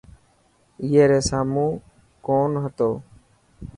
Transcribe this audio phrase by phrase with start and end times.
[0.89, 1.69] اي ري سامون
[2.25, 2.89] ڪون هتو.